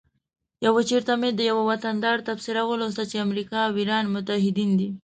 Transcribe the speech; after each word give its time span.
یو 0.65 0.75
چیرته 0.89 1.13
مې 1.21 1.29
د 1.33 1.39
یوه 1.49 1.63
وطندار 1.71 2.17
تبصره 2.27 2.61
ولوسته 2.65 3.03
چې 3.11 3.23
امریکا 3.25 3.59
او 3.67 3.73
ایران 3.79 4.05
متعهدین 4.15 4.71
دي 4.79 4.89